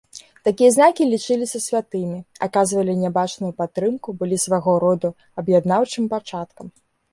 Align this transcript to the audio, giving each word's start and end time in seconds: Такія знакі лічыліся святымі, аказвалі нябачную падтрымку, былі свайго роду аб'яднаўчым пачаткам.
Такія 0.47 0.69
знакі 0.77 1.03
лічыліся 1.11 1.61
святымі, 1.65 2.17
аказвалі 2.47 2.97
нябачную 3.03 3.53
падтрымку, 3.61 4.09
былі 4.23 4.41
свайго 4.47 4.71
роду 4.87 5.15
аб'яднаўчым 5.45 6.11
пачаткам. 6.19 6.77